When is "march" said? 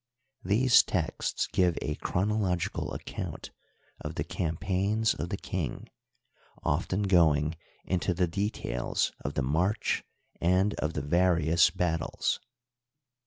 9.43-10.03